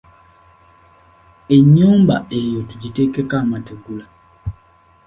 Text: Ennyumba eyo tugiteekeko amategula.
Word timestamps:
Ennyumba 1.55 2.15
eyo 2.39 2.59
tugiteekeko 2.69 3.33
amategula. 3.43 4.05